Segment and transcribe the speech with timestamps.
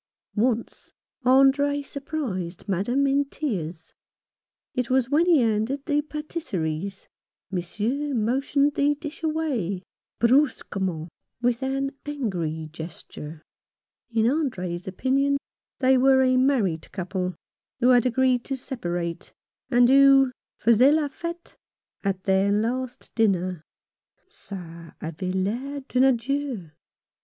[0.35, 0.93] Once
[1.25, 3.93] Andre surprised Madame in tears.
[4.73, 7.07] It was when he handed the pattiseries,
[7.51, 9.83] Monsieur motioned the dish away—
[10.19, 11.07] brusquement,
[11.39, 13.43] with an angry gesture.
[14.09, 15.37] In Andre's opinion
[15.77, 17.35] they were a married couple,
[17.79, 19.31] who had agreed to separate,
[19.69, 21.55] and who faisaient la fete
[22.03, 23.61] at their last dinner.
[24.31, 26.71] "Ca avait l'air d'un adieu.